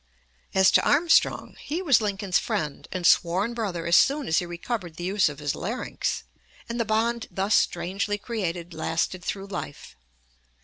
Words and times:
As 0.55 0.71
to 0.71 0.81
Armstrong, 0.83 1.55
he 1.59 1.79
was 1.79 2.01
Lincoln's 2.01 2.39
friend 2.39 2.87
and 2.91 3.05
sworn 3.05 3.53
brother 3.53 3.85
as 3.85 3.95
soon 3.95 4.27
as 4.27 4.39
he 4.39 4.47
recovered 4.47 4.95
the 4.95 5.03
use 5.03 5.29
of 5.29 5.37
his 5.37 5.53
larynx, 5.53 6.23
and 6.67 6.79
the 6.79 6.85
bond 6.85 7.27
thus 7.29 7.53
strangely 7.53 8.17
created 8.17 8.73
lasted 8.73 9.23
through 9.23 9.45
life. 9.45 9.95